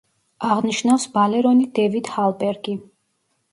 [0.53, 2.77] აღნიშნავს ბალერონი დევიდ ჰალბერგი.